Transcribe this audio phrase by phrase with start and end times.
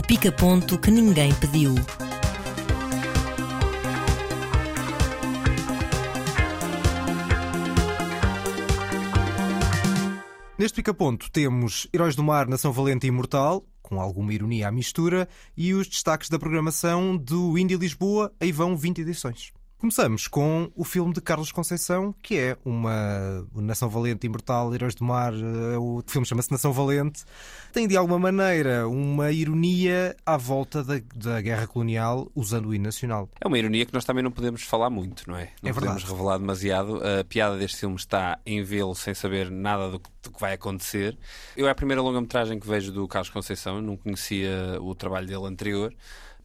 [0.00, 1.74] O pica-ponto que ninguém pediu.
[10.58, 15.28] Neste pica-ponto temos Heróis do Mar, Nação Valente e Imortal, com alguma ironia à mistura,
[15.54, 19.52] e os destaques da programação do Indie Lisboa, aí vão 20 edições.
[19.80, 25.02] Começamos com o filme de Carlos Conceição, que é uma Nação Valente Imortal, Heróis do
[25.06, 25.32] Mar.
[25.32, 27.24] eh, O filme chama-se Nação Valente.
[27.72, 32.84] Tem de alguma maneira uma ironia à volta da, da guerra colonial usando o hino
[32.84, 33.30] nacional.
[33.40, 35.48] É uma ironia que nós também não podemos falar muito, não é?
[35.62, 36.12] Não É podemos verdade.
[36.12, 37.00] revelar demasiado.
[37.02, 40.52] A piada deste filme está em vê-lo sem saber nada do que, do que vai
[40.54, 41.16] acontecer.
[41.56, 45.46] Eu é a primeira longa-metragem que vejo do Carlos Conceição, não conhecia o trabalho dele
[45.46, 45.94] anterior.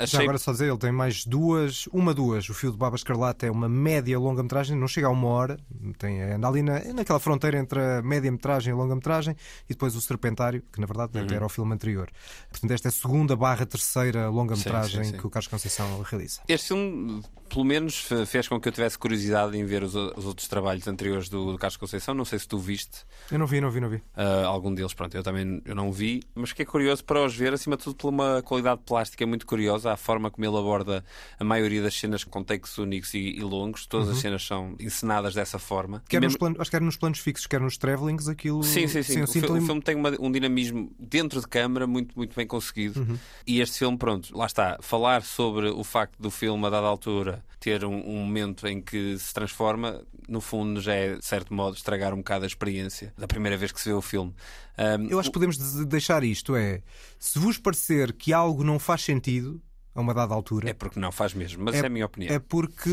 [0.00, 2.48] Já Achei agora só dizer, ele tem mais duas, uma, duas.
[2.48, 5.58] O Fio de Baba Escarlata é uma média longa-metragem, não chega a uma hora,
[5.98, 10.00] tem, anda ali na, naquela fronteira entre a média-metragem e a longa-metragem, e depois o
[10.00, 11.26] Serpentário, que na verdade Uhum.
[11.30, 12.08] era o filme anterior.
[12.50, 16.40] Portanto, esta é a segunda barra terceira longa-metragem que o Carlos Conceição realiza.
[16.48, 20.24] Este filme, pelo menos, fe- fez com que eu tivesse curiosidade em ver os, os
[20.24, 22.12] outros trabalhos anteriores do, do Carlos Conceição.
[22.14, 24.02] Não sei se tu viste Eu não vi, não vi, não vi.
[24.14, 24.92] ah, algum deles.
[24.92, 27.96] Pronto, eu também eu não vi, mas fiquei curioso para os ver, acima de tudo,
[27.96, 31.04] por uma qualidade plástica muito curiosa, a forma como ele aborda
[31.38, 33.86] a maioria das cenas com takes únicos e, e longos.
[33.86, 36.02] Todas as cenas são encenadas dessa forma.
[36.08, 38.62] Quer E nos mesmo- planos, acho que quer nos planos fixos, quer nos travelings, aquilo.
[38.62, 39.18] Sim, sim, sim.
[39.18, 42.46] eu o, fi- o filme tem uma- um dinamismo dentro de câmara muito, muito bem
[42.46, 43.00] conseguido.
[43.00, 43.16] Uhum.
[43.46, 44.78] E este filme, pronto, lá está.
[44.80, 49.16] Falar sobre o facto do filme, a dada altura, ter um, um momento em que
[49.18, 53.26] se transforma, no fundo, já é, de certo modo, estragar um bocado a experiência da
[53.28, 54.34] primeira vez que se vê o filme.
[54.78, 56.82] Um, Eu acho que podemos de- deixar isto: é
[57.18, 59.60] se vos parecer que algo não faz sentido
[59.94, 62.34] a uma dada altura, É porque não faz mesmo, mas é, a minha opinião.
[62.34, 62.90] é porque.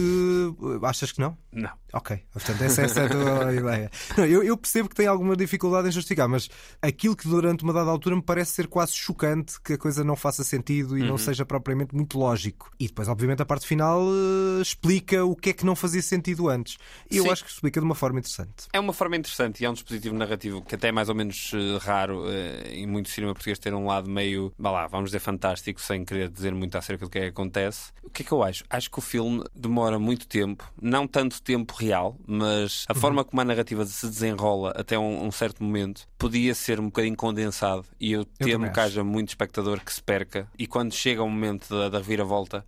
[0.84, 1.38] Achas que não?
[1.52, 1.72] Não.
[1.92, 3.90] Ok, portanto, essa, essa é a tua ideia.
[4.18, 6.48] Não, eu, eu percebo que tem alguma dificuldade em justificar, mas
[6.82, 10.16] aquilo que durante uma dada altura me parece ser quase chocante que a coisa não
[10.16, 12.70] faça sentido e não seja propriamente muito lógico.
[12.80, 16.48] E depois, obviamente, a parte final eh, explica o que é que não fazia sentido
[16.48, 16.78] antes.
[17.10, 17.32] E eu Sim.
[17.32, 18.68] acho que explica de uma forma interessante.
[18.72, 21.52] É uma forma interessante e é um dispositivo narrativo que até é mais ou menos
[21.56, 25.20] eh, raro eh, em muito cinema português ter um lado meio, vá lá, vamos dizer
[25.20, 27.92] fantástico, sem querer dizer muito acerca do que é que acontece.
[28.04, 28.64] O que é que eu acho?
[28.70, 33.42] Acho que o filme demora muito tempo, não tanto tempo real, mas a forma como
[33.42, 38.12] a narrativa se desenrola até um, um certo momento podia ser um bocadinho condensado e
[38.12, 41.70] eu também temo que haja muito espectador que se perca e quando chega o momento
[41.70, 42.66] da, da reviravolta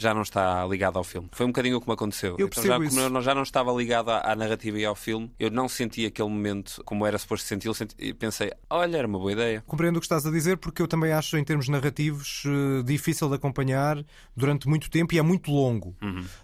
[0.00, 1.28] já não está ligado ao filme.
[1.32, 2.36] Foi um bocadinho o que me aconteceu.
[2.38, 2.98] Eu então, já, como isso.
[2.98, 6.06] eu não- já não estava ligado à, à narrativa e ao filme, eu não senti
[6.06, 9.62] aquele momento como era suposto sentir senti, e pensei, olha, era uma boa ideia.
[9.66, 13.28] Compreendo o que estás a dizer, porque eu também acho, em termos narrativos, eh, difícil
[13.28, 14.02] de acompanhar
[14.36, 15.94] durante muito tempo e é muito longo.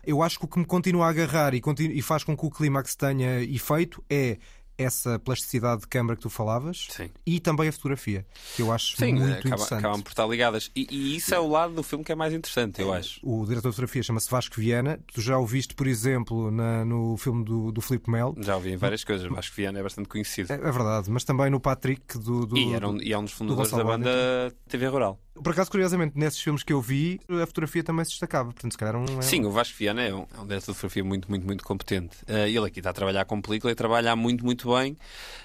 [0.04, 2.44] Eu acho que o que me continua a agarrar e, continu- e faz com que
[2.46, 4.38] o clímax tenha efeito é
[4.78, 7.10] essa plasticidade de câmara que tu falavas Sim.
[7.24, 9.78] e também a fotografia, que eu acho Sim, muito acaba- interessante.
[9.78, 10.70] acabam por estar ligadas.
[10.76, 13.20] E, e isso é o lado do filme que é mais interessante, eu acho.
[13.22, 14.98] O diretor de fotografia chama-se Vasco Viana.
[15.12, 18.34] Tu já o viste, por exemplo, na- no filme do, do Filipe Melo.
[18.40, 20.52] Já ouvi em várias coisas, mas acho que Viana é bastante conhecido.
[20.52, 22.46] É, é verdade, mas também no Patrick do.
[22.46, 25.20] do- e, era um, e é um dos fundadores da banda TV Rural.
[25.42, 28.52] Por acaso, curiosamente, nesses filmes que eu vi, a fotografia também se destacava.
[28.52, 29.18] Portanto, se calhar é um.
[29.18, 31.64] é Sim, o Vasco Viana é um, é um diretor de fotografia muito, muito, muito
[31.64, 32.16] competente.
[32.26, 34.96] Eh, ele aqui está a trabalhar com película e trabalha muito, muito bem.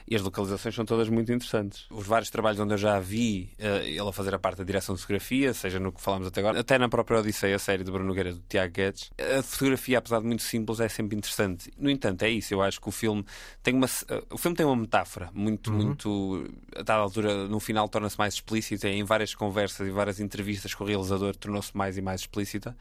[0.07, 1.85] E as localizações são todas muito interessantes.
[1.89, 4.95] Os vários trabalhos onde eu já vi eh, ele a fazer a parte da direção
[4.95, 7.91] de fotografia, seja no que falámos até agora, até na própria Odisseia, a série de
[7.91, 11.71] Bruno Nogueira do Tiago Guedes, a fotografia, apesar de muito simples, é sempre interessante.
[11.77, 12.53] No entanto, é isso.
[12.53, 13.25] Eu acho que o filme
[13.63, 16.49] tem uma, eh, o filme tem uma metáfora muito, muito.
[16.75, 18.87] A dada altura, no final, torna-se mais explícita.
[18.87, 22.75] Em várias conversas e várias entrevistas com o realizador, tornou-se mais e mais explícita.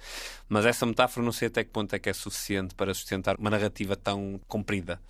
[0.48, 3.50] Mas essa metáfora, não sei até que ponto é que é suficiente para sustentar uma
[3.50, 5.00] narrativa tão comprida.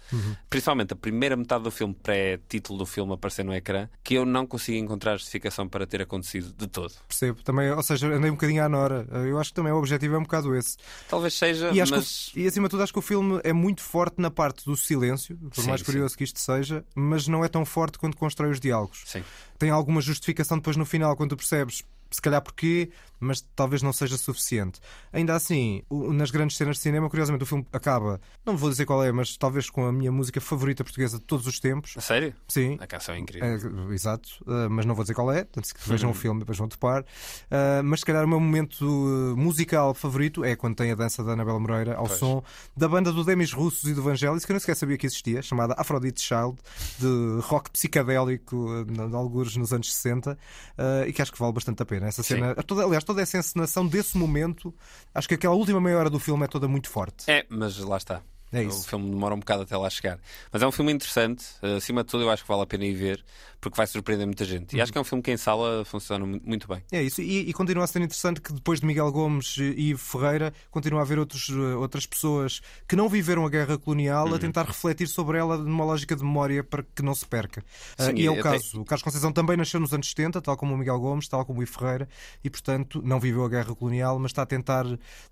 [0.49, 4.47] Principalmente a primeira metade do filme, pré-título do filme aparecer no ecrã, que eu não
[4.47, 6.93] consigo encontrar justificação para ter acontecido de todo.
[7.09, 7.43] Percebo.
[7.43, 9.07] Também, ou seja, andei um bocadinho à Nora.
[9.27, 10.77] Eu acho que também o objetivo é um bocado esse.
[11.09, 12.31] Talvez seja, E, mas.
[12.33, 14.77] que, e acima de tudo, acho que o filme é muito forte na parte do
[14.77, 15.87] silêncio, por Sim, mais sim.
[15.87, 19.03] curioso que isto seja, mas não é tão forte quando constrói os diálogos.
[19.07, 19.23] Sim.
[19.59, 21.80] Tem alguma justificação depois no final, quando tu percebes,
[22.11, 22.91] se calhar porquê,
[23.21, 24.81] mas talvez não seja suficiente.
[25.13, 29.05] Ainda assim, nas grandes cenas de cinema, curiosamente, o filme acaba, não vou dizer qual
[29.05, 31.95] é, mas talvez com a minha música favorita portuguesa de todos os tempos.
[31.97, 32.35] A sério?
[32.49, 32.77] Sim.
[32.81, 33.47] A canção é incrível.
[33.91, 36.17] É, exato, uh, mas não vou dizer qual é, tanto que vejam Uhum.
[36.17, 37.03] o filme, depois vão topar.
[37.03, 41.23] Uh, mas se calhar o meu momento uh, musical favorito é quando tem a dança
[41.23, 42.19] da Anabela Moreira ao Pois.
[42.19, 42.43] som
[42.77, 45.43] da banda do Demis Russos e do Vangelis, que eu nem sequer sabia que existia,
[45.43, 46.57] chamada Aphrodite Child,
[46.99, 51.83] de rock psicadélico, de alguns nos anos 60, uh, e que acho que vale bastante
[51.83, 52.07] a pena.
[52.07, 54.73] Essa cena, toda, aliás, toda essa encenação desse momento,
[55.13, 57.29] acho que aquela última meia hora do filme é toda muito forte.
[57.29, 58.23] É, mas lá está.
[58.53, 58.81] É isso.
[58.81, 60.19] O filme demora um bocado até lá chegar.
[60.53, 61.45] Mas é um filme interessante.
[61.63, 63.25] Uh, acima de tudo, eu acho que vale a pena ir ver,
[63.61, 64.77] porque vai surpreender muita gente.
[64.77, 66.83] E acho que é um filme que em sala funciona mu- muito bem.
[66.91, 70.01] É isso, e, e continua a ser interessante que depois de Miguel Gomes e Ivo
[70.01, 74.35] Ferreira continua a haver outros, eh, outras pessoas que não viveram a guerra colonial Uhum.
[74.35, 77.63] a tentar refletir sobre ela numa lógica de memória para que não se perca.
[77.99, 78.81] Ah, Sim, e é o caso.
[78.81, 81.61] O Carlos Conceição também nasceu nos anos 70, tal como o Miguel Gomes, tal como
[81.61, 82.09] o Ivo Ferreira,
[82.43, 84.85] e portanto não viveu a guerra colonial, mas está a tentar,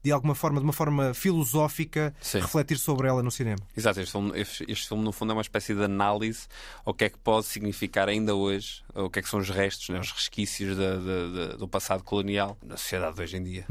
[0.02, 2.40] de alguma forma, de uma forma filosófica, Sim.
[2.40, 3.58] refletir sobre ela no cinema.
[3.76, 6.46] Exato, este filme, este, este filme, no fundo é uma espécie de análise
[6.84, 9.88] ao que é que pode significar ainda hoje, o que é que são os restos,
[9.88, 13.66] né, os resquícios da- da- da- do passado colonial na sociedade de hoje em dia.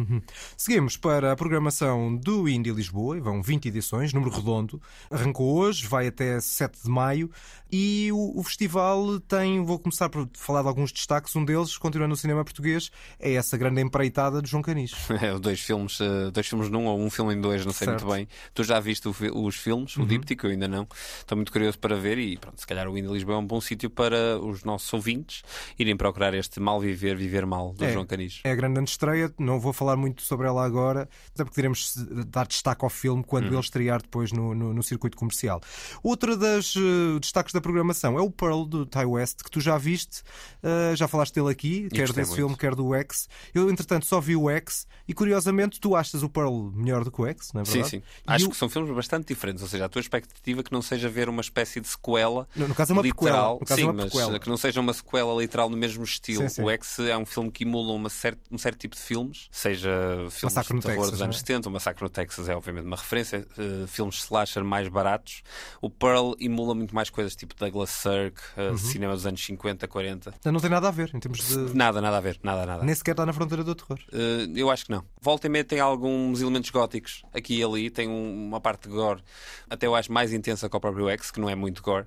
[0.56, 4.82] Seguimos para a programação do Indie Lisboa, e vão 20 edições, número redondo.
[5.10, 7.30] Arrancou hoje, vai até 7 de maio
[7.72, 12.10] e o, o festival tem, vou começar por falar de alguns destaques, um deles, continuando
[12.12, 12.90] no cinema português,
[13.20, 14.92] é essa grande empreitada de João Canis.
[15.22, 18.06] É, dois filmes, eh, dois filmes num ou um filme em dois, não sei Certo.
[18.06, 18.28] muito bem.
[18.54, 20.88] Tu já viste o fi- os filmes, o díptico, eu ainda não.
[21.20, 23.60] Estou muito curioso para ver e pronto, se calhar o Indie Lisboa é um bom
[23.62, 25.44] sítio para os nossos ouvintes
[25.78, 27.92] irem procurar este Mal Viver, Viver Mal, do É.
[27.92, 28.40] João Canis.
[28.44, 31.94] É a grande estreia, não vou falar muito sobre ela agora, até porque iremos
[32.28, 35.62] dar destaque ao filme quando ele estrear depois no, no, no circuito comercial.
[36.04, 39.78] Outra das eh, destaques da programação é o Pearl do Ty West, que tu já
[39.78, 40.22] viste,
[40.64, 42.36] eh, já falaste dele aqui, quer gostei desse muito.
[42.36, 43.28] filme, quer do X.
[43.54, 47.22] Eu, entretanto, só vi o X e curiosamente tu achas o Pearl melhor do que
[47.22, 47.90] o X, não é Sim, verdade?
[47.92, 47.98] sim.
[47.98, 50.72] E Acho o- que são filmes bastante diferentes, ou seja, a tua expectativa é que
[50.72, 53.76] não seja ver uma espécie de sequela No- no caso é uma literal, caso é
[53.78, 54.40] sim, uma mas prequela.
[54.40, 56.42] que não seja uma sequela literal no mesmo estilo.
[56.44, 56.62] Sim, sim.
[56.64, 59.90] O X é um filme que emula uma certo, um certo tipo de filmes, seja
[60.30, 61.28] filmes Massacre de terror Texas, dos não é?
[61.28, 65.42] anos 70, o Massacre no Texas é obviamente uma referência, eh, filmes slasher mais baratos.
[65.82, 68.78] O Pearl emula muito mais coisas tipo Douglas Sirk, eh, Uhum.
[68.78, 70.34] cinema dos anos 50, 40.
[70.46, 71.76] Não tem nada a ver em termos de.
[71.76, 72.84] Nada, nada a ver, nada, nada.
[72.84, 74.00] Nem sequer está na fronteira do terror.
[74.12, 75.04] Uh, eu acho que não.
[75.22, 78.90] Volta e meia tem alguns elementos góticos aqui e ali, tem um- uma parte de
[79.08, 79.24] gore,
[79.70, 82.06] até eu acho mais intensa que o próprio X, que não é muito gore,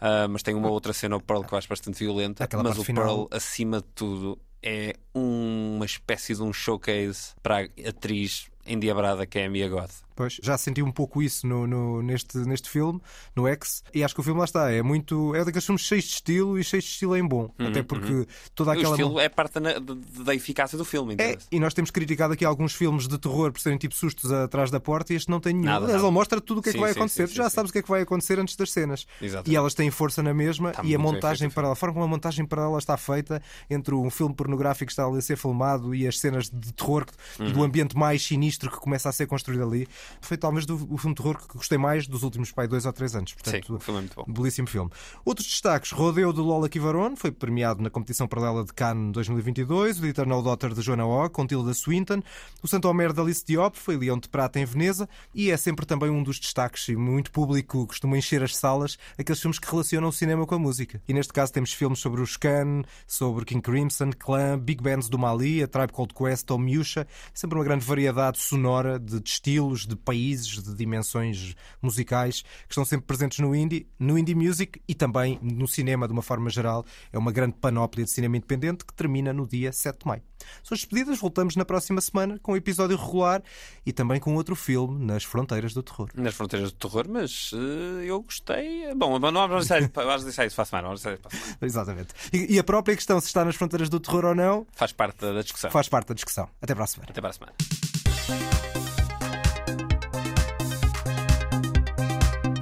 [0.00, 2.42] Uh, mas tem uma outra cena, o Pearl, que eu acho bastante violenta.
[2.42, 3.04] Aquela mas o final.
[3.04, 9.38] Pearl, acima de tudo, é uma espécie de um showcase para a atriz endiabrada que
[9.38, 10.02] é a Mia Goth.
[10.14, 13.00] Pois, já senti um pouco isso no, no- neste, neste filme,
[13.34, 14.70] no X, e acho que o filme lá está.
[14.70, 15.34] É muito.
[15.34, 17.50] É daqueles filmes cheios de estilo e cheios de estilo em bom.
[17.58, 18.90] Até porque toda O aquela.
[18.94, 22.74] estilo é parte da, da- eficácia do filme, É, e nós temos criticado aqui alguns
[22.74, 25.64] filmes de terror por serem tipo sustos atrás da porta e este não tem nenhum.
[25.64, 25.98] Nada, nada.
[25.98, 27.26] ele mostra tudo o que é que Sim, vai sim, acontecer.
[27.28, 29.06] sim, tu já sim, sabes o que é que vai acontecer antes das cenas.
[29.20, 29.50] Exato.
[29.50, 32.04] E elas têm força na mesma Está e a montagem o para a forma como
[32.04, 35.36] a montagem para ela está feita entre um filme pornográfico que está ali a ser
[35.38, 37.06] filmado e as cenas de terror
[37.38, 37.52] e Uhum.
[37.52, 39.88] do ambiente mais sinistro que começa a ser construído ali.
[40.20, 42.92] Foi talvez do, o filme de terror que gostei mais dos últimos pai, dois ou
[42.92, 43.30] três anos.
[43.30, 44.24] Sim, Portanto, o filme é muito bom.
[44.32, 44.90] Belíssimo filme.
[45.24, 49.98] Outros destaques: Rodeo de Lola Kivaron, foi premiado na competição paralela de Cannes 2022.
[49.98, 52.22] O The Eternal Daughter de Joanna Hogg, com Tilda Swinton.
[52.62, 55.08] O Santo Homer de Alice Diop, foi Leão de Prata em Veneza.
[55.34, 59.40] E é sempre também um dos destaques, e muito público, costuma encher as salas, aqueles
[59.40, 61.00] filmes que relacionam o cinema com a música.
[61.08, 65.18] E neste caso temos filmes sobre os Scan, sobre King Crimson, Clan, Big Bands do
[65.18, 67.06] Mali, a Tribe Called Quest ou Miúcha.
[67.32, 72.84] Sempre uma grande variedade sonora de, de estilos, de países, de dimensões musicais que estão
[72.84, 76.84] sempre presentes no indie, no indie music e também no cinema de uma forma geral.
[77.12, 80.22] É uma grande panóplia de cinema independente que termina no dia 7 de maio.
[80.62, 83.42] São as despedidas, voltamos na próxima semana com um episódio regular
[83.86, 86.08] e também com outro filme nas fronteiras do terror.
[86.14, 88.92] Nas fronteiras do terror, mas eh, eu gostei.
[88.94, 90.88] Bom, não vamos deixar, vamos deixar isso para a semana.
[90.88, 91.58] Vamos deixar isso para a semana.
[91.62, 92.08] Exatamente.
[92.32, 95.20] E, e a própria questão se está nas fronteiras do terror ou não Faz parte
[95.20, 95.70] da discussão.
[95.70, 96.48] faz parte da discussão.
[96.60, 97.10] Até para a semana.
[97.10, 97.52] Até para a semana.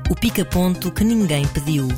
[0.08, 1.88] O pica-ponto que ninguém pediu.